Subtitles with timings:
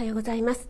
[0.00, 0.66] はようございます。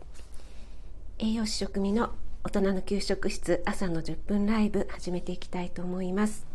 [1.17, 2.09] 栄養士食味の
[2.43, 6.45] 大人の給食室朝の10分ライブ始めていきたいと思います、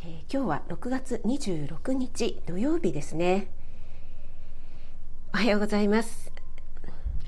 [0.00, 3.48] えー、今日は6月26日土曜日ですね。
[5.34, 6.32] おはようございます。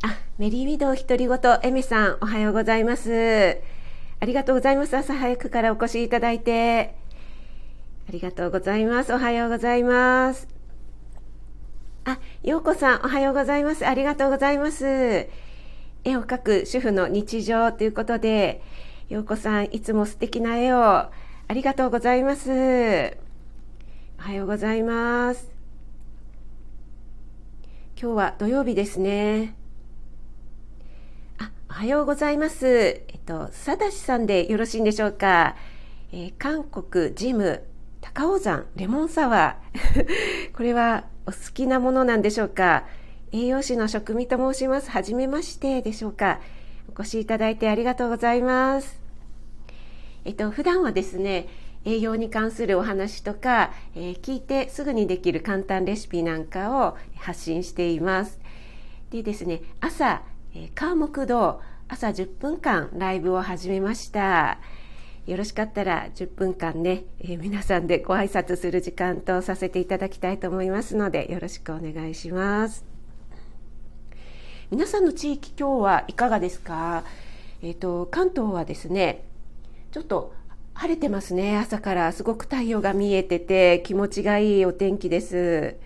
[0.01, 3.59] あメリーウィドウ独り言エメさんおはようございます。
[4.21, 4.97] ありがとうございます。
[4.97, 6.95] 朝早くからお越しいただいて。
[8.09, 9.13] ありがとうございます。
[9.13, 10.64] おはようございます。
[12.07, 13.87] あ、ようこさん、おはようございます。
[13.87, 14.85] ありがとうございます。
[16.05, 18.61] 絵を描く主婦の日常ということで、
[19.09, 21.11] ようこさん、いつも素敵な絵をあ
[21.49, 22.51] りがとうございます。
[24.19, 25.51] おはようございます。
[27.99, 29.57] 今日は土曜日ですね。
[31.39, 32.67] あ、おはようございます。
[32.67, 35.57] えっと、さだしさんでよろしいんでしょうか。
[36.13, 37.65] えー、韓国ジム
[38.03, 40.53] 高尾山レモンサワー。
[40.53, 42.85] これはお好きなものなんでしょうか？
[43.33, 44.91] 栄養士の食味と申します。
[44.91, 46.41] はじめましてでしょうか？
[46.95, 49.01] お越しいただいてありがとうございます。
[50.25, 51.49] えっと、普段はですね、
[51.85, 58.39] 栄養に関するお話とか、えー、聞いてすぐにできる簡単レシピなんかを発信しています。
[59.11, 60.23] でですね、朝、
[60.55, 64.59] えー、川木道朝10分間ライブを始めました。
[65.27, 72.85] よろしかったら10分間ね、えー、皆さんでご挨拶する時間とさせていただきたいと思いますのでよろしくお願いします。
[74.71, 77.05] 皆さんの地域今日はいかがですか？
[77.63, 79.25] えっ、ー、と関東はですね
[79.93, 80.35] ちょっと
[80.75, 81.57] 晴れてますね。
[81.57, 82.13] 朝から。
[82.13, 85.77] すごく太陽が見えてて気持ちがいいお天気です。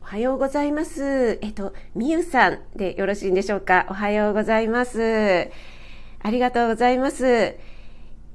[0.00, 1.38] おはようございます。
[1.42, 3.86] えっと、みゆさんでよろしいんでしょうか？
[3.90, 5.50] おはようございます。
[6.20, 7.56] ありがとうございます。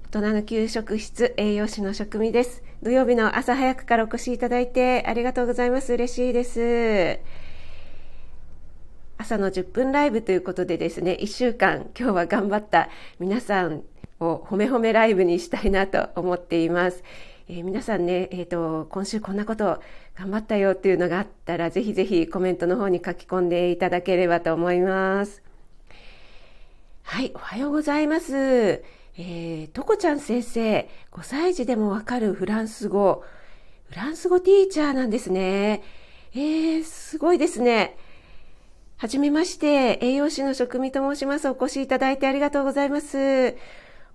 [0.09, 2.63] 大人の給食室栄養士の職味です。
[2.81, 5.93] 土曜日の朝早くからお越しいただいてありがとうございます。
[5.93, 7.19] 嬉しいです。
[9.17, 12.89] 朝の10分ライブということでですね、1週間今日は頑張った
[13.19, 13.83] 皆さん
[14.19, 17.03] を褒め褒めライブにしたいなと思っています。
[17.49, 19.81] えー、皆さんね、えっ、ー、と、今週こんなこと
[20.15, 25.43] 頑張ったよっていうのがあったら、ぜひぜひコメントの方に書き込んでいただければと思います。
[27.03, 28.33] はい、おはようございます。
[28.35, 33.23] えー、とこちゃん先生、5歳児でもわかるフランス語。
[33.89, 35.83] フランス語ティーチャーなんですね。
[36.33, 37.97] えー、すごいですね。
[38.97, 41.47] はじめまして、栄養士の職味と申します。
[41.49, 43.57] お越しいただいてありがとうございます。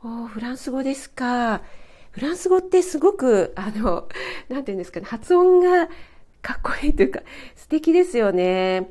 [0.02, 1.60] おフランス語ですか。
[2.10, 4.08] フランス語ってすごく、あの、
[4.48, 5.88] なんていうんですかね、発音が
[6.42, 7.20] かっこいいというか、
[7.54, 8.90] 素敵ですよね。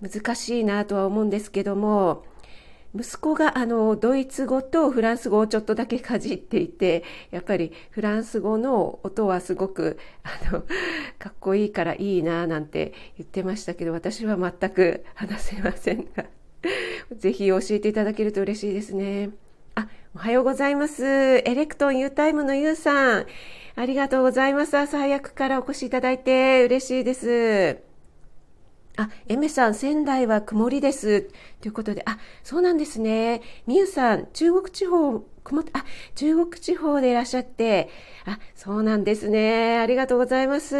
[0.00, 2.24] 難しいなとは思うんですけども、
[2.98, 10.64] 息子があのドイツ語とフランス語をちょっとだけかじっていてやっぱりフランス語の音はすごくあの
[11.18, 16.24] かっこいいからいいななんて言ってましたけど私は全く話せませんが
[17.16, 19.30] ぜひ教えていただけると嬉しいですね。
[19.74, 21.04] あ、おはようございます。
[21.04, 23.26] エレクトン U タイムの U さん。
[23.76, 24.76] ありがとうございます。
[24.76, 27.85] 朝早くからお越しいただいて嬉しいです。
[28.96, 31.22] あ、エメさん、仙台は曇りです。
[31.60, 33.42] ということで、あ、そうなんですね。
[33.66, 35.84] みゆさん、中国地方、曇っあ、
[36.14, 37.90] 中国地方でいらっしゃって、
[38.24, 39.78] あ、そうなんですね。
[39.78, 40.74] ありがとうございます。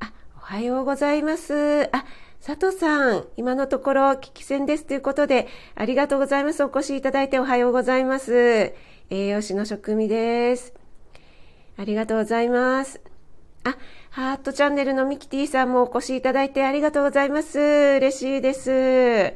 [0.00, 1.88] あ、おはようございます。
[1.92, 2.04] あ、
[2.44, 6.62] 佐藤さん、今のところ聞き戦ですということで、ありがとうございます。
[6.62, 8.74] お越しいただいておはようございます。
[9.10, 10.74] 栄養士の職味です。
[11.78, 13.00] ありがとうございます。
[13.64, 13.76] あ、
[14.10, 17.58] ハートチャンネルのミキティさんもお越しいただいてありがとうございます。
[17.58, 19.34] 嬉しいです。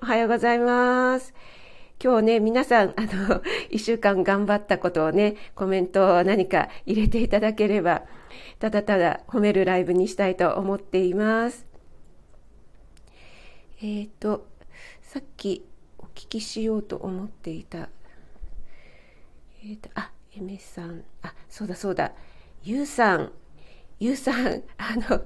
[0.00, 1.34] おはようございます。
[2.02, 8.04] 今日ね、皆さん、あの、 一週間頑張ったことをね、コメントを何か入れていただければ、
[8.60, 11.66] ただただ褒めるライブにしたいと思っています。
[13.78, 14.46] えっ、ー、と、
[15.02, 15.66] さっき
[15.98, 17.88] お聞きしようと思っていた、
[19.64, 22.12] えっ、ー、と、あ、エメさん、あ、そうだそうだ、
[22.62, 23.32] ゆうさん、
[24.02, 25.20] ゆうさん、 あの、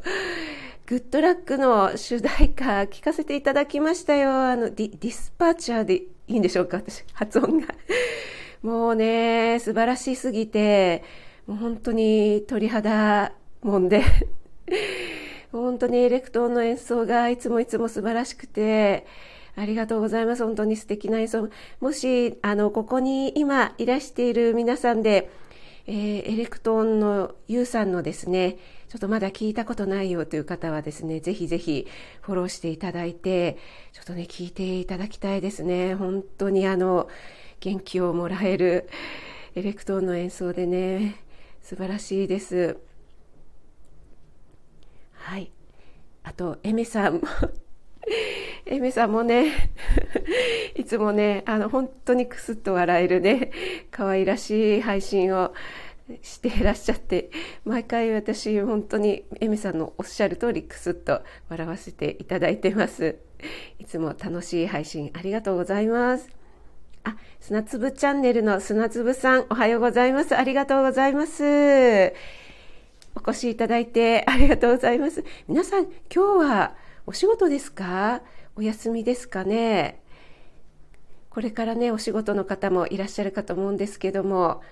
[0.84, 4.30] グッドラックの主題歌聞かせていただきましたよ。
[4.30, 6.76] あの、ディディスパーチャーでいいんでしょうか？
[6.76, 7.68] 私、発音が。
[8.60, 11.02] もうね、素晴らしすぎて、
[11.46, 13.32] もう本当に鳥肌
[13.62, 14.02] もんで、
[15.52, 19.06] 本当にエレクトーンの演奏がいつもいつも素晴らしくて、
[19.56, 20.44] ありがとうございます。
[20.44, 21.48] 本当に素敵な演奏。
[21.80, 25.30] もし、あの、ここに今いらしている皆さんで、
[25.86, 31.86] えー、エレクトーンの YOU さんのですね、ちょっとまだ聞いたことないよという方はですね、ぜひぜひ
[32.20, 33.58] フォローしていただいて、
[33.92, 35.94] ちょっとね、聞いていただきたいですね。
[35.94, 37.08] 本当にあの、
[37.60, 38.88] 元気をもらえる
[39.54, 41.16] エレクトーンの演奏でね、
[41.62, 42.78] 素晴らしいです。
[45.26, 45.50] はい
[46.22, 47.20] あとエメさん
[48.66, 49.70] エメさんもね
[50.74, 53.50] いつもねあの本当にクスッと笑えるね
[53.90, 55.54] 可愛らしい配信を
[56.22, 57.30] していらっしゃって
[57.64, 63.16] 毎回私本当にエミさんのおっしゃる通りクスッと笑わせていただいてます。
[63.78, 66.28] いつも楽しい配信ありがとうございます。
[67.04, 70.36] あ、砂粒チャンネルの砂粒さんおはようございます。
[70.36, 72.12] ありがとうございます。
[73.14, 75.24] お越しいただいてありがとうございます。
[75.48, 76.74] 皆さん今日は
[77.06, 78.22] お仕事ですか？
[78.56, 80.02] お休みですかね
[81.30, 84.62] これからねお仕事の方もいらっしゃるかと思うんですけども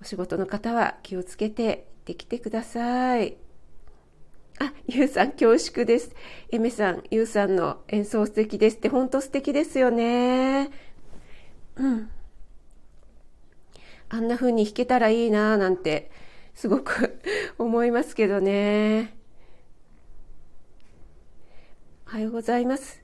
[0.00, 3.36] お仕事の方は気をつけてできてください。
[4.60, 6.14] あ、ゆうさん恐縮です。
[6.50, 10.70] エメさん、ゆうさんの演奏素敵ですって本当素敵ですよね。
[11.76, 12.10] うん。
[14.10, 16.10] あんな風に弾けたらいいなぁなんて
[16.54, 17.20] すごく
[17.58, 19.16] 思いますけどね。
[22.14, 23.02] おはようございます。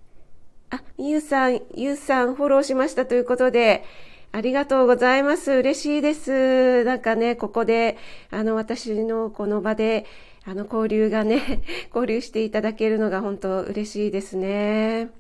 [0.71, 3.83] あ、ゆうさん、ゆうさんフォローしましたということで、
[4.31, 5.51] ありがとうございます。
[5.51, 6.85] 嬉しいです。
[6.85, 7.99] なんかね、ここで、
[8.31, 10.07] あの、私のこの場で、
[10.45, 11.61] あの、交流がね、
[11.93, 15.11] 交流していただけるのが本当嬉しいですね。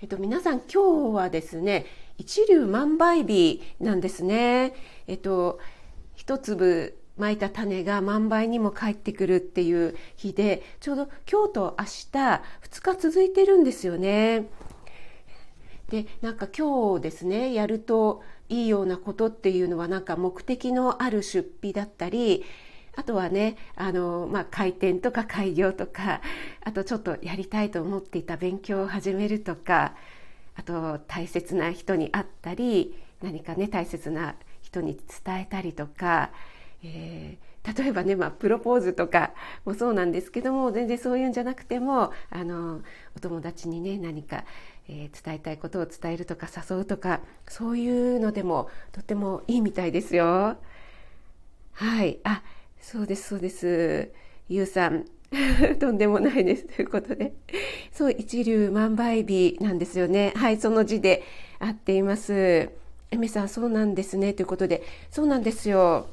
[0.00, 1.86] えっと、皆さん今日はですね、
[2.18, 4.74] 一粒万倍日なんですね。
[5.08, 5.58] えっと、
[6.14, 12.40] 一粒まいた種が万倍にも返ってくるっていう日で、ちょうど今日と明日2
[12.80, 14.46] 日続いてるんですよね。
[15.90, 22.44] でなんか今日ですねやるといいようなことっていうのはなんか目的のある出費だったり
[22.94, 26.20] あとはねあの、まあ、開店とか開業とか
[26.62, 29.94] あとちょっとやりたいと思っていた勉強を始めるとか
[30.56, 36.30] あと大切な人に会ったり何かね大切な人に伝えたりとか、
[36.82, 39.32] えー、例えばね、まあ、プロポーズとか
[39.64, 42.82] もそうなんですけども全然そういうんじゃなくてもあの
[43.16, 44.44] お友達にね何か
[44.88, 50.56] えー、伝えたいことを伝えるとか誘うとかそういうのでもとてもいいみたいですよ。
[51.72, 52.42] はいあ
[52.80, 54.10] そうですそうです。
[54.48, 55.04] ゆうさん
[55.78, 57.34] とんでもないですということで
[57.92, 61.22] そう一粒万倍日なんですよねはいその字で
[61.58, 62.70] 合っています。
[63.10, 66.08] エメさんそうなんですねということでそうなんですよ。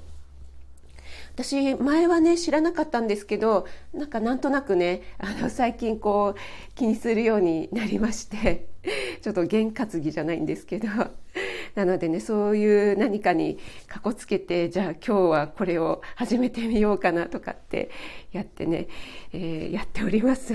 [1.35, 8.69] 私前はね知らなかったんですけどなんかなんとなくねあの最近こう気にするようになりまして
[9.21, 10.87] ちょっと験担ぎじゃないんですけど
[11.75, 17.91] なのでねそういう何かにかこつけてじゃあ今日はこれを始めてみようかなとかって
[18.31, 18.87] やってね、
[19.33, 20.53] えー、やっております。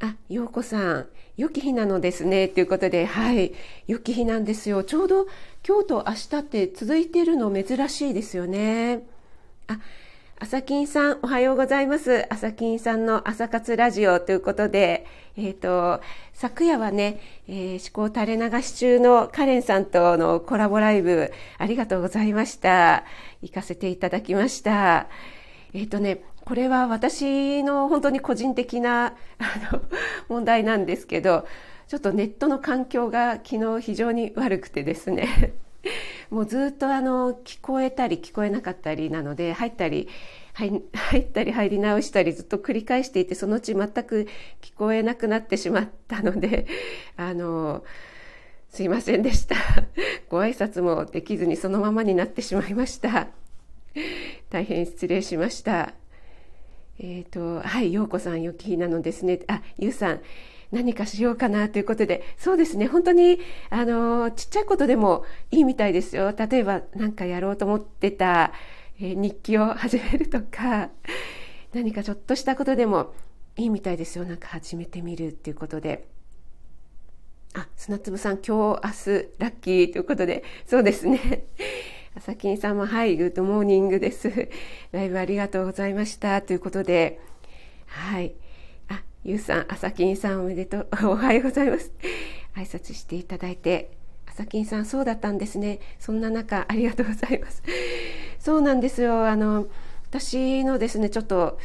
[0.00, 1.06] あ、ようこさん、
[1.36, 2.46] 良き日なのですね。
[2.46, 3.52] ということで、はい、
[3.88, 4.84] 良き日なんですよ。
[4.84, 5.26] ちょうど
[5.66, 9.02] 今日と明日って続いているの珍しいですよね。
[9.66, 9.80] あ、
[10.38, 12.32] 朝金さん、おはようございます。
[12.32, 15.04] 朝金さんの朝活ラジオということで、
[15.36, 16.00] えっ、ー、と、
[16.32, 17.18] 昨夜はね、
[17.48, 23.04] えー、思考垂れ流し中のカレンさんとのコラボライブ、ありがとうございました。
[23.42, 25.08] 行かせていただきました。
[25.74, 29.82] えっ、ー、とね、これは私の本当に個人的なあの
[30.30, 31.46] 問題なんですけど、
[31.88, 35.52] ちょっとネットの環境が昨日非常に悪くてですね、
[36.30, 40.08] もうずっとあの聞こえたり聞こえなかったりなので入ったり
[40.54, 40.80] 入
[41.20, 44.26] ったり入り直したりずっと繰り返していてそのうち全く
[44.62, 46.66] 聞こえなくなってしまったので
[47.18, 47.84] あの
[48.70, 49.56] すいませんでした。
[50.30, 53.28] ご挨拶もできずにそのままになってしまいました。
[54.48, 55.97] 大変失礼しました。
[57.00, 59.40] えっ、ー、と、はい、ようこさん、よきなのですね。
[59.46, 60.20] あ、ゆうさん、
[60.72, 63.38] 何かしようかなということで、そうですね、本当に、
[63.70, 66.34] あの、ちっちゃいことでもいいみたいですよ。
[66.36, 68.52] 例えば、何かやろうと思ってた、
[69.00, 70.90] えー、日記を始めるとか、
[71.72, 73.14] 何かちょっとしたことでも
[73.56, 74.24] いいみたいですよ。
[74.24, 76.08] なんか始めてみるっていうことで。
[77.54, 81.44] あ、砂粒さん、今日、明日、ラッキーということで、そうですね。
[82.18, 84.48] 朝金さんもはい、 good morning です。
[84.90, 86.42] ライブありがとうございました。
[86.42, 87.20] ということで、
[87.86, 88.34] はい。
[88.88, 90.88] あ、ゆうさん、朝金さんおめでとう。
[91.10, 91.92] おはようございます。
[92.56, 93.92] 挨拶していただいて、
[94.26, 95.78] 朝金さん、そうだったんですね。
[96.00, 97.62] そんな中、ありがとうございます。
[98.40, 99.28] そうなんですよ。
[99.28, 99.68] あの、
[100.10, 101.56] 私のですね、ちょっと、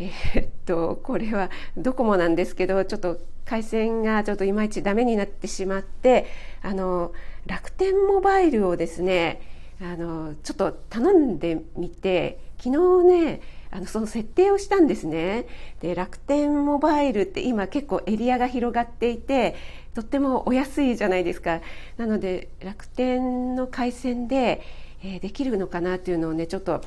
[0.00, 6.26] えー、っと、これはドコモなんですけど、ちょっと回線がちょっといまいちダメになってしまって、
[6.62, 7.12] あの、
[7.46, 9.53] 楽天モバイルをですね、
[9.84, 15.46] あのちょっと頼んでみて昨日ねあのその設定をしたんですね。
[15.80, 19.56] で楽天モバイルって今結構エリアが広がっていて
[19.94, 21.60] とってもお安いじゃないですか。
[21.96, 24.62] なので楽天の回線で、
[25.02, 26.80] えー、できるのかなっていうのをねちょっと、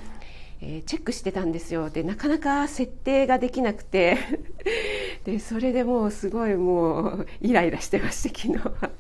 [0.60, 1.90] えー、チェックしてたんですよ。
[1.90, 4.18] でなかなか設定ができなくて。
[5.24, 8.92] でそれでもうすごいもうイライラしてまして昨日は。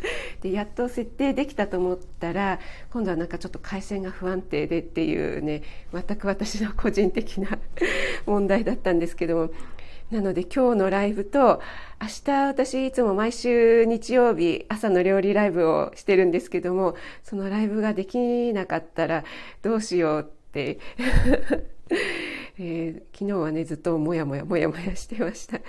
[0.41, 2.59] でやっと設定できたと思ったら
[2.91, 7.57] 今度はなんかちょっと回線が不安定でっていうね全く私の個人的な
[8.27, 9.49] 問題だったんですけども。
[10.11, 11.61] なので今日のライブと
[12.01, 19.25] 明日私いつも毎週日曜日朝の料理ライブをしてるんですけどもそのライブができなかったら
[19.63, 25.59] どうしようって えー、昨日はねずっともやもやもやもやしてました。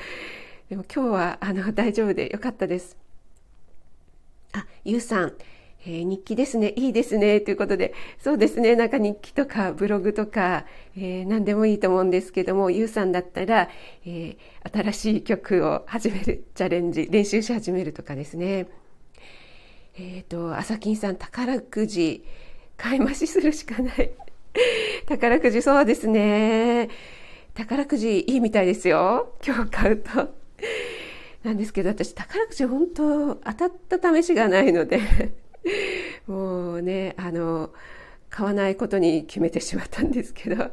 [0.69, 2.97] でも今日はあの大丈夫でよかったです。
[4.53, 5.35] あゆうさん。
[5.87, 10.67] えー、日記ですね、いいですね、ということで、そうですね、なんか日記とかブログとか、
[10.97, 13.71] えー、何でもいいと思うんですけども、ゆうさんだったら、
[14.05, 14.37] え、
[14.73, 18.67] 新しい曲を始める、チャレンジ、練習し始めるとかですね。
[19.97, 22.25] えっ、ー、と、朝金さん、宝くじ、
[22.77, 24.11] 買い増しするしかない。
[25.07, 26.89] 宝くじ、そうですね。
[27.55, 29.35] 宝くじいいみたいですよ。
[29.45, 30.35] 今日買うと。
[31.43, 35.01] なんですけど、私、宝くじ本当当たった試しがないので
[36.27, 37.71] もうね、あの、
[38.31, 40.71] 買わないことに決めてしまったんですけど。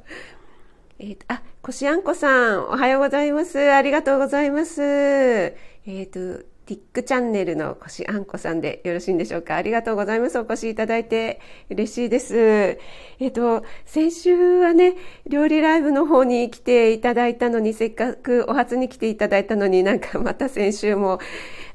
[1.00, 3.60] えっ、ー、と、あ、こしあんこさん、おはようございます。
[3.60, 4.82] ありがとうございます。
[4.82, 5.56] え
[5.86, 9.56] っ、ー、と、ティックチャンネルのこしあんこさんでよろしいんでしょうか？
[9.56, 10.40] ありがとうございます。
[10.40, 12.80] お越しいただいて嬉しいです。
[13.20, 14.96] えっ、と、先週はね、
[15.28, 21.20] 料理ライブの方に来ていただいたのに、せっかくお初に来ていただいたのになんかまた先週も、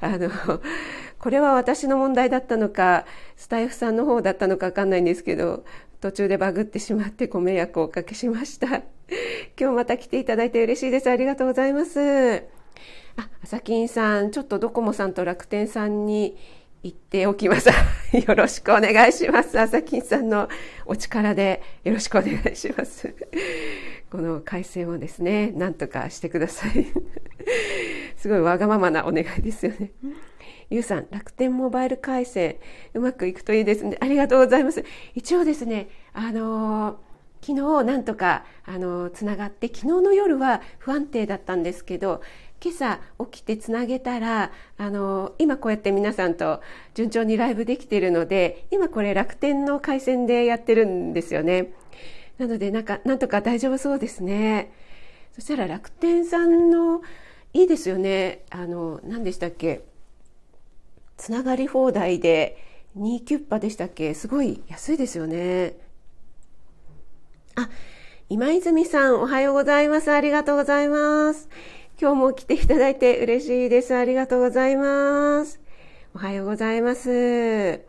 [0.01, 0.29] あの、
[1.19, 3.05] これは私の問題だったのか、
[3.37, 5.63] スタイフさんの方だったのかわかんないんですけど、
[6.01, 8.67] 途中でバグってしまってご迷惑をおかけしました。
[8.67, 11.09] 今日また来ていただいて嬉しいです。
[11.09, 12.43] ありがとうございます。
[13.17, 16.37] あ、朝金さん、ちょっとドコモさんと楽天さんに
[16.83, 17.69] 言っておきます。
[18.27, 19.59] よろしくお願いします。
[19.59, 20.49] 朝金さんの
[20.85, 23.13] お力でよろしくお願いします。
[24.09, 26.87] この回線をですね、なんとかしてください。
[28.17, 29.91] すごいわがままなお願いですよね。
[30.69, 32.55] ゆうさん、楽天モバイル回線、
[32.93, 33.97] うまくいくといいですね。
[33.99, 34.83] ありがとうございます。
[35.13, 36.95] 一応ですね、あのー、
[37.41, 42.21] 昨日なんとか、あのー、つながって、昨日の夜は不安定だったんですけど、
[42.63, 42.99] 今朝
[43.31, 46.61] 起きてつなげたら、あの、今こうやって皆さんと
[46.93, 51.73] 順調にライブできているので、今これ楽天の回線でやってるんですよね。
[52.37, 54.71] なので、なんか、なんとか大丈夫そうですね。
[55.33, 57.01] そしたら楽天さんの、
[57.53, 58.45] いいですよね。
[58.49, 59.81] あの、何でしたっけ？
[61.17, 62.57] つながり放題で
[62.97, 64.13] 2キュッパでしたっけ？
[64.13, 65.73] すごい安いですよね。
[67.55, 67.69] あ、
[68.29, 70.11] 今泉さんおはようございます。
[70.11, 71.49] ありがとうございます。
[72.01, 73.95] 今日も来ていただいて嬉しいです。
[73.95, 75.61] ありがとうございます。
[76.15, 77.81] おはようございます。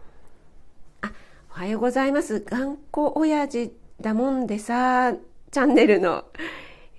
[1.00, 1.10] あ、
[1.48, 2.40] おはようございます。
[2.40, 5.14] 頑固親父だもんでさ、
[5.50, 6.26] チャンネルの、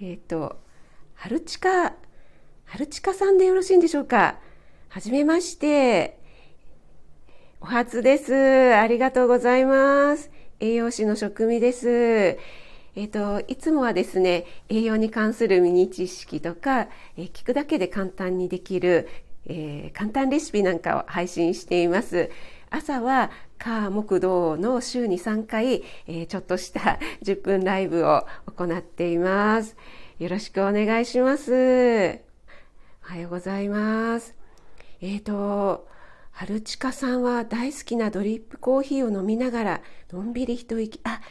[0.02, 0.58] えっ、ー、と、
[1.14, 1.94] 春近、
[2.66, 4.40] 春近さんでよろしいんでしょうか
[4.90, 6.18] はじめまして。
[7.62, 8.74] お初です。
[8.74, 10.32] ありがとうございます。
[10.60, 12.40] 栄養士の食味です。
[12.96, 19.10] えっ、ー、と、いつもはですね、栄養に関するミニ知識とか、えー、聞くだけで簡単にできる、
[19.48, 22.30] えー、簡単レシピなんかを配信しています。
[22.70, 29.76] 朝は火木道の週に3回、えちょっとした 10分ライブを行っています。
[30.20, 31.52] よろしくお願いします。
[31.52, 34.36] おはようございます。
[35.02, 35.88] えっ、と、
[36.32, 39.82] 春近さんは大好きなドリップコーヒーを飲みながら、
[40.12, 41.22] のんびり一息、あ、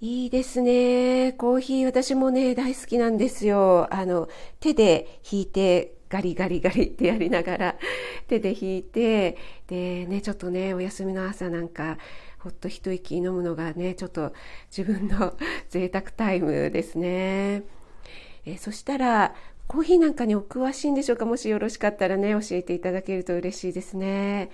[0.00, 1.32] いいですね。
[1.32, 3.88] コーヒー私もね、大好きなんですよ。
[3.90, 4.28] あの、
[4.60, 7.76] 手で引いて、ガリガリガリってやりながら、
[8.28, 11.96] 手で引いて、でね、ちょっとね、お休みの朝なんか、
[12.40, 14.34] ほっと一息飲むのがね、ちょっと
[14.76, 15.34] 自分の
[15.70, 17.62] 贅沢タイムですね。
[18.44, 19.34] えそしたら、
[19.66, 21.24] コーヒーなんかにお詳しいんでしょうか？
[21.24, 24.50] もしよろしかったらね、教えていただけると嬉しいですね。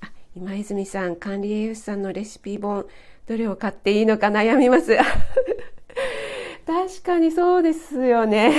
[0.00, 2.86] あ、今泉さん、管理栄養士さんのレシピ本、
[3.26, 4.96] どれを買っていいのか悩みます。
[6.66, 8.52] 確かにそうですよね。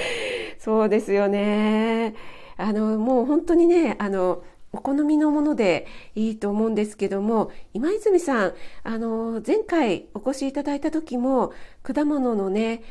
[0.58, 2.14] そうですよね。
[2.56, 4.42] あの、もう本当にね、あの、
[4.74, 8.52] お好みのものでいいと思うんですけども、今泉さん、
[8.84, 11.52] あの、前回お越しいただいた時も、
[11.82, 12.82] 果物のね、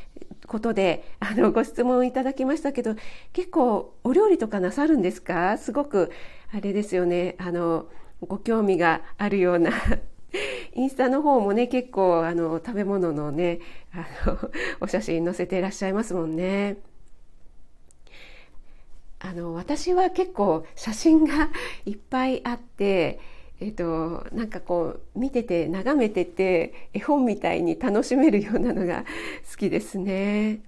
[0.46, 2.96] ことで、あの、ご質問いただきましたけど、
[3.34, 5.58] 結構お料理とかなさるんですか？
[5.58, 6.12] すごく、
[6.54, 7.88] あれですよね、あの、
[8.28, 9.72] ご興味があるような
[10.76, 13.60] インスタの方もね、結構、あの、食べ物のね、
[13.94, 16.78] あの、 お写真載せていらっしゃいますもんね。
[19.24, 21.52] あの私は結構写真が
[21.86, 23.20] いっぱいあって
[23.62, 29.06] えっ、と、なんかこう、見てて、眺めてて、絵本みたいに楽しめるようなのが
[29.52, 30.62] 好きですね。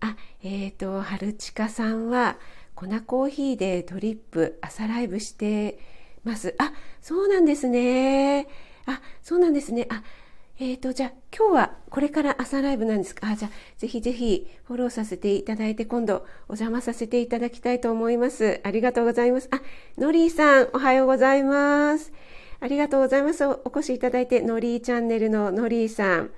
[0.00, 2.38] あ、えっ、ー、と、春近さんは、
[2.74, 5.78] 粉コーヒーでトリップ、朝ライブして
[6.24, 6.54] ます。
[6.58, 8.46] あ、そうなんですね。
[8.86, 9.86] あ、そうなんですね。
[9.90, 10.02] あ、
[10.58, 13.28] えっ、ー、と、じゃあ今日はこれから朝ライブなんですか？
[13.30, 18.60] あ、じゃあぜひぜひフォローさせていただいて今度お邪魔させていただきたいと思います。
[18.62, 19.48] ありがとうございます。
[19.50, 19.60] あ、
[19.98, 22.12] ノリーさんおはようございます。
[22.60, 23.44] ありがとうございます。
[23.44, 26.30] お越しいただいて、ノリーチャンネルのノリーさん。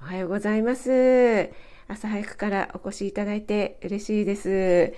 [0.00, 1.50] おはようございます。
[1.86, 4.92] 朝早くからお越しいただいて嬉しいです。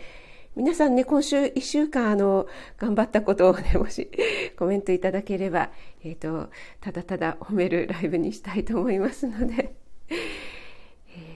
[0.56, 2.46] 皆さんね、今週1週間、あの、
[2.78, 4.10] 頑張ったことをね、もし
[4.58, 5.70] コメントいただければ、
[6.02, 6.48] えっ、ー、と、
[6.80, 9.74] ただただ褒めるライブにしたいと思いますので、
[10.08, 10.16] えっ、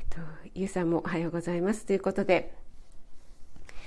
[0.09, 0.21] と、
[0.55, 1.85] ゆうさんもおはようございます。
[1.85, 2.55] ということで、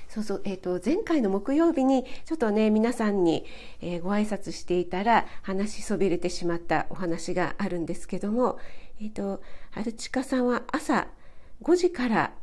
[0.07, 3.43] そうそう、えっ、ー、と、前回の木曜日に、ちょっとね、皆さんに、
[3.81, 8.59] えー、ご挨拶していたら、話しそびれてしまったお話があるんですけども、
[9.01, 11.07] えっ、と、春近さんは朝
[11.63, 12.33] 5時から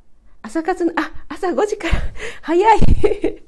[0.42, 1.94] 朝活の、あ、朝5時から、
[2.42, 2.78] 早い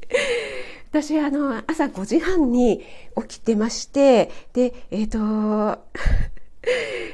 [0.90, 2.84] 私、あの、朝5時半に
[3.28, 5.82] 起きてまして、で、えっ、ー、と、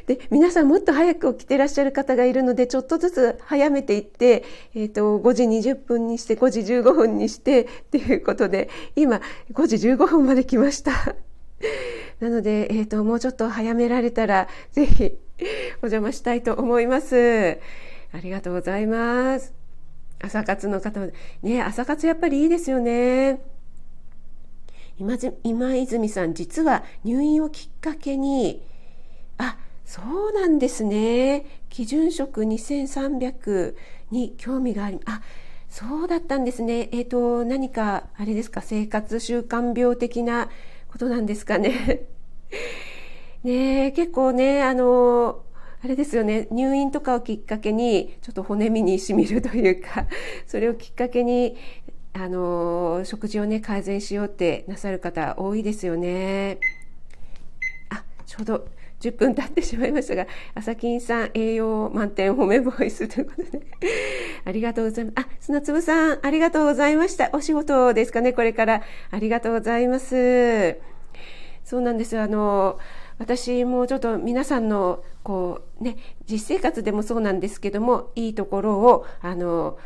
[0.06, 4.44] で、皆さんもっと早く起きてらっしゃる方がいるので、ちょっとずつ早めていって、
[4.74, 9.20] えっ、ー、と、5時20分にして、5時15分にして、っていうことで、今、
[9.52, 10.92] 5時15分まで来ました。
[12.20, 15.12] なので、えっ、ー、と、もうちょっと早められたら、ぜひ、
[15.82, 17.58] お邪魔したいと思います。
[18.12, 19.57] ありがとうございます。
[20.20, 21.00] 朝活の方
[21.42, 23.40] ね朝活やっぱりいいですよね。
[24.98, 28.66] 今今泉さん実は入院をきっかけに
[29.38, 31.46] あそうなんですね。
[31.68, 33.76] 基準食2300
[34.10, 35.22] に興味がありあ
[35.68, 36.88] そうだったんですね。
[36.92, 38.60] えっ、ー、と何かあれですか？
[38.60, 40.48] 生活習慣病的な
[40.88, 42.06] ことなんですかね。
[43.44, 45.42] ねえ結構ねあの
[45.82, 50.06] あれですよね入院とかをきっかけにちょっと骨身にしみるというか
[50.46, 51.56] それをきっかけに
[52.12, 56.58] あの食事をね改善しようってなさる方多いですよね。
[57.90, 58.66] あちょうど
[59.00, 63.62] 10分経ってしまいましたが、朝金さん栄養満点褒めボイスということで、
[64.44, 65.14] ありがとうございます。
[65.20, 67.30] あ、砂粒さん、ありがとうございました。
[67.32, 68.82] お仕事ですかね、これから。
[69.10, 70.78] ありがとうございます。
[71.64, 72.18] そうなんです。
[72.18, 72.78] あの、
[73.18, 79.78] 私もちょっと皆さんのこうね実生活でもそうなんですけどもいいところをあの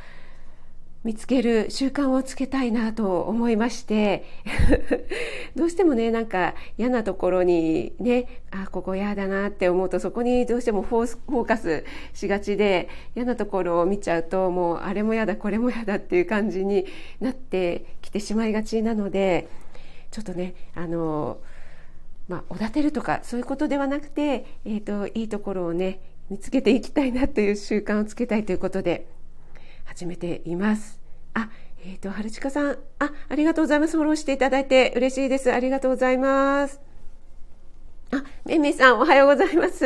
[1.03, 4.25] 見つける習慣をつけたいなと思いまして
[5.57, 11.83] どうしてもねなんか嫌なところにねあここ嫌だなって思うとそこにどうしてもフォーカス
[12.15, 16.87] しがちで嫌なところを見ちゃうともうあれも嫌だこれも嫌だっていう感じに
[17.21, 19.49] なってきてしまいがちなので
[20.13, 21.39] ちょっとねあの
[22.29, 29.07] まあ、おだてるとかそういうことではなくて、えーと、いいところをね見つけていきたいなという習慣をつけたいということで
[29.85, 31.01] 始めています。
[31.35, 31.51] あ、
[31.85, 33.97] えっ、ー、と、春近さん、あ、ありがとうございます。
[33.97, 35.53] フォローしていただいて嬉しいです。
[35.53, 36.81] ありがとうございます。
[38.13, 39.85] あ、めいめいさん、おはようございます。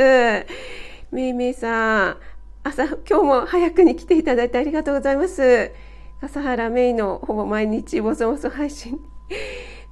[1.11, 2.17] めいめいさん、
[2.65, 5.73] 朝、今日も早くに来ていただいてありがとうございます。
[6.21, 9.01] 笠原めいのほぼ毎日ボソボソ配信。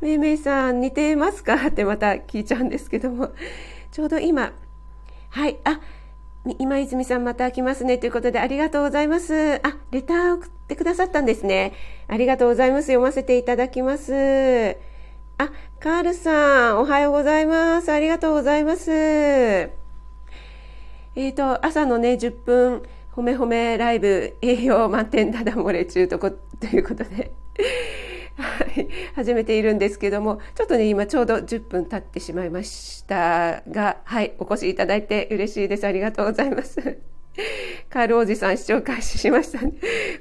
[0.04, 1.54] めいめいさん似てますか？
[1.68, 3.30] ってまた聞いちゃうんですけども、
[3.90, 4.52] ちょうど今、
[5.30, 5.80] はい、あ、
[6.58, 9.60] 今泉さんまた来ますねということでありがとうございます。
[9.62, 11.72] あ、レター送ってくださったんですね。
[12.06, 12.88] ありがとうございます。
[12.88, 14.76] 読ませていただきます。
[15.38, 17.90] あ、カールさん、おはようございます。
[17.90, 18.90] ありがとうございます。
[18.92, 19.70] え
[21.16, 22.82] っ、ー、と、朝のね、10分
[23.16, 27.32] 褒め褒めライブ栄養満点だだ漏れ中とこということで、
[29.14, 35.86] 始めているんですけども、ちょっとね、今ちょうど10分経ってしまいましたが、はい、お越しいただいて嬉しいです。
[35.86, 36.98] ありがとうございます。
[37.90, 39.72] カールおじさん視聴開始しましたね。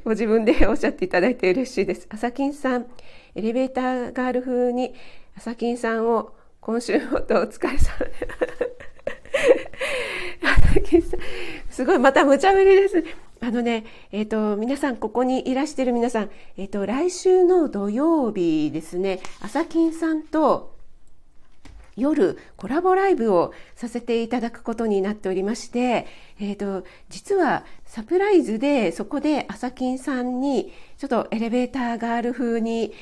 [0.03, 2.07] ご自分でおっしゃっていただいて嬉しいです。
[2.09, 2.87] 朝金さん、
[3.35, 4.93] エレベーターガール風に、
[5.35, 7.93] 朝金さんを今週もとお疲れ様
[10.41, 11.19] 朝金さん、
[11.73, 13.03] すごい、また無茶ぶりです。
[13.41, 20.75] あのね、えっ、ー、と、皆さん、ここにいらしてる皆さん、えっ、ー、と、来週の土曜日ですね、朝金さんと
[21.95, 26.05] 夜コラボライブをさせていただくことになっておりまして、
[26.39, 32.93] えっ、ー、と、実はサプライズでそこで朝金さんにちょっとエレベーターガール風に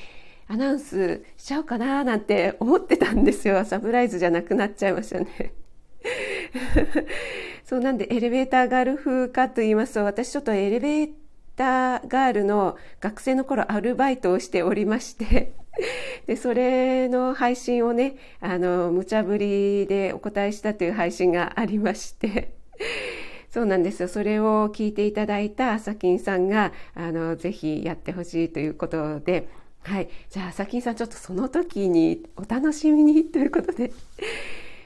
[0.47, 3.65] アナウンスしちゃおうかななんて思ってたんですよ。
[3.65, 5.60] サプライズじゃなくなっちゃいましたね。
[7.63, 11.11] そうなんでエレベーターガール風かと言いますと私ちょっとエレベー
[11.55, 15.53] ターガールの学生の頃アルバイトをしておりまして
[16.27, 22.53] で、それの配信をね、あの、無茶ぶりでお答えしたという配信がありまして、
[23.49, 24.07] そうなんですよ。
[24.07, 29.47] それを聞いていただいた朝金さんが、あの、ぜひやってほしいということで、
[29.83, 30.09] はい。
[30.29, 33.91] じゃあ、朝金さん、ちょっとその時にお楽しみにということで、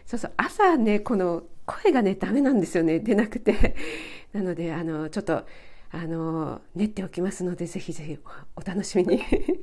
[0.06, 3.00] そうそう、朝ね、この声がね、ダメなんですよね。
[3.00, 3.76] 出なくて。
[4.34, 5.46] なので、あの、ちょっと、
[5.92, 8.18] あの練っておきますのでぜひぜひ
[8.58, 9.22] お楽しみに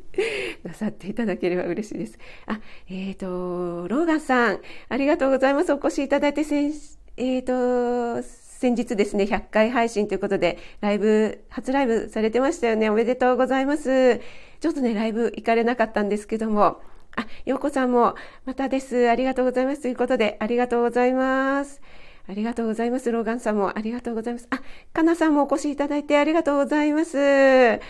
[0.65, 2.19] なさっていただければ嬉しいです。
[2.47, 14.19] あ、えっ、ー、とローガンさんありがとうございますお越しいただいてえっ、ー、と先日ですね100回配信ということでライブ初ライブされてましたよねおめでとうございます。
[14.61, 16.81] ちょっとねライブ行かれなかったんですけども。
[17.17, 19.09] あ、ようこさんもまたです。
[19.11, 19.83] ありがとうございます。
[19.83, 21.81] ということで、ありがとうございます。
[22.29, 23.11] ありがとうございます。
[23.11, 24.47] ローガンさんもありがとうございます。
[24.51, 24.61] あ、
[24.93, 27.81] かなさんもお越しいただいてありがとうございます。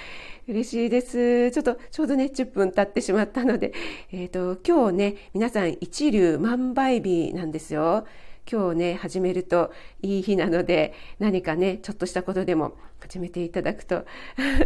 [0.49, 1.51] 嬉しいです。
[1.53, 3.73] ちょっとちょうどね、10分経ってしまったので、
[4.11, 8.07] えっ、ー、と、今日ね、皆さん一流万倍日なんですよ。
[8.51, 14.05] 今日ね、始めるといい日なので、何かね、ちょっとしたことでも始めていただくと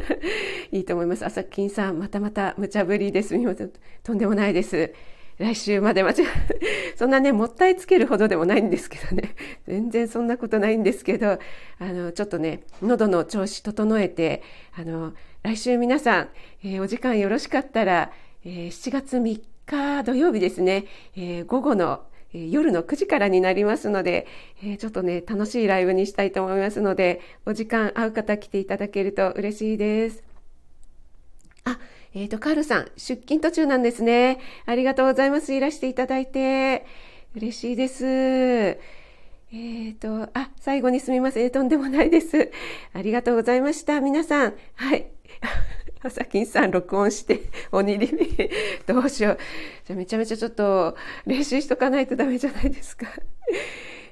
[0.73, 1.25] いいと思います。
[1.25, 3.35] 朝金さん、またまた無茶ぶりです。
[4.03, 4.93] とんでもないです。
[5.39, 6.15] 来週まで間違
[6.97, 9.35] そんなね、もったいつけるほどでもないんですけどね。
[9.67, 11.39] 全然そんなことないんですけど、あ
[11.81, 14.43] の、ちょっとね、喉の調子整えて、
[14.75, 15.13] あの、
[15.43, 16.29] 来週皆さん、
[16.65, 18.11] えー、お時間よろしかったら、
[18.45, 20.87] えー、7月3日土曜日ですね、
[21.17, 22.01] えー、午後の
[22.33, 24.27] 夜の9時からになりますので、
[24.65, 30.23] え、ちょっとね、楽しいライブにしたいと思いますので、お時間合う方来ていただけると嬉しいです。
[31.65, 31.79] あ、
[32.15, 34.39] えっ、ー、と、カールさん、出勤途中なんですね。
[34.67, 35.55] ありがとうございます。
[35.55, 36.85] いらしていただいて。
[37.35, 38.07] 嬉しいです。
[38.07, 38.79] え
[39.53, 41.51] っ、ー、と、あ、最後にすみません。
[41.51, 42.51] とんでもないです。
[42.93, 44.01] ありがとうございました。
[44.01, 44.55] 皆さん。
[44.75, 45.07] はい。
[46.07, 47.43] 朝金さん録音して、
[47.73, 48.51] 鬼リビ。
[48.87, 49.39] どうしよう。
[49.85, 53.07] じゃめちゃめちゃちょっと練習しとかないとダメじゃないですか。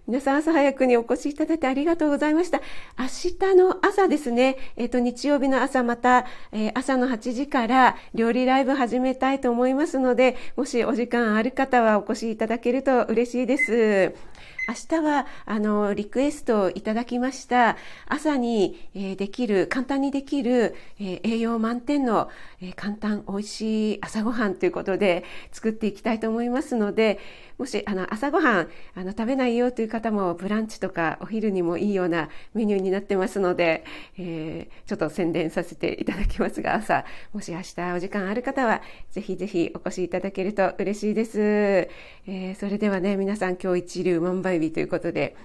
[0.06, 2.60] 皆さん朝早くにお越しいただいてありがとうございました。
[2.98, 3.06] 明
[3.38, 14.14] 日の朝ですね、えっ、ー、と、日曜日の朝また、えー、朝の8時から料理ライブ始めたいと思いますので、もしお時間ある方はお越しいただけると嬉しいです。
[14.66, 22.30] 明日は、あの、リクエストいただきました、朝に、え、できる、簡単にできる、え、栄養満点の、
[22.62, 27.18] え、簡単美味しい朝ごはんということで作っていきたいと思いますので、
[27.58, 33.84] もし、あの、朝ごはん、あの、食べないよという方も、ブランチとかお昼にもいいようなメニューになってますので、
[34.18, 41.40] えー、ちょっと宣伝させていただきますが、朝、もし明日お時間ある方は、ぜひぜひお越しいただけると嬉しいです。
[41.40, 45.36] えー、それではね、皆さん今日一流万倍日ということで、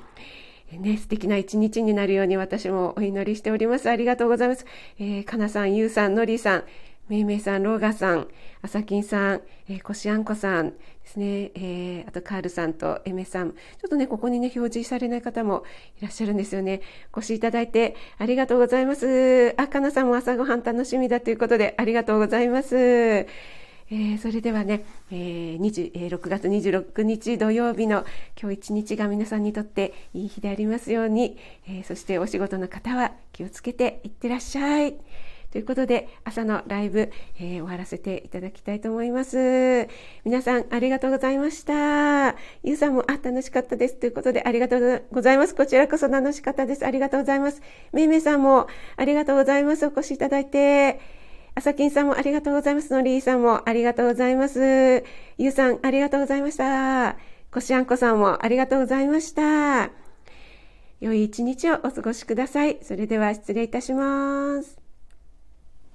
[0.77, 3.89] ね、素敵な一日になるように私もお祈りしております。
[3.89, 4.65] ありがとうございます。
[4.99, 6.63] えー、かなさん、ゆうさん、のりさん、
[7.09, 8.27] めいめいさん、ローガさん、
[8.61, 15.63] あさきんさん、えー、こしあんこさんですね、えー、あとカールさんとエメさん、ちょっとね、ここにね、表示されない方も
[15.99, 16.81] いらっしゃるんですよね。
[17.11, 19.55] お越しいただいてありがとうございます。
[19.57, 22.75] あ、かなさんも朝ごはん楽しみだということで、ありがとうございます。
[22.77, 28.05] えー、それではね、えー、20えー、6月26日土曜日の
[28.39, 34.95] 今日一日が皆さんにとっていい日でありますように、えー、そしてお仕事の方は気をつけていってらっしゃい。
[35.51, 39.87] ということで、朝のライブ、えー、終わらせていただきたいと思います。
[40.23, 42.35] 皆さん、ありがとうございました。
[42.63, 43.95] ゆうさんも、あ、楽しかったです。
[43.95, 45.55] ということで、ありがとうございます。
[45.55, 46.85] こちらこそ楽しかったです。
[46.85, 47.61] ありがとうございます。
[47.93, 49.85] めいめいさんも、ありがとうございます。
[49.87, 50.99] お越しいただいて。
[51.55, 52.93] あさきんさんもありがとうございます。
[52.93, 55.03] のりーさんもありがとうございます。
[55.37, 57.17] ゆうさん、ありがとうございました。
[57.51, 59.89] こしあんこさんもありがとうございました。
[61.01, 62.77] 良い一日をお過ごしください。
[62.81, 64.88] それでは失礼いたします。